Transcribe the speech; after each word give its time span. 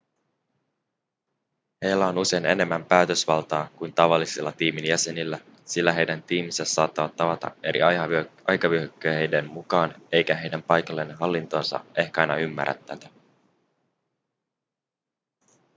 heillä 1.81 2.07
on 2.07 2.17
usein 2.17 2.45
enemmän 2.45 2.85
päätösvaltaa 2.85 3.69
kuin 3.75 3.93
tavallisilla 3.93 4.51
tiimin 4.51 4.85
jäsenillä 4.85 5.39
sillä 5.65 5.91
heidän 5.91 6.23
tiiminsä 6.23 6.65
saattavat 6.65 7.15
tavata 7.15 7.51
eri 7.63 7.79
aikavyöhykkeiden 8.47 9.49
mukaan 9.49 10.01
eikä 10.11 10.35
heidän 10.35 10.63
paikallinen 10.63 11.17
hallintonsa 11.17 11.85
ehkä 11.97 12.21
aina 12.21 12.35
ymmärrä 12.35 12.73
tätä 12.73 13.09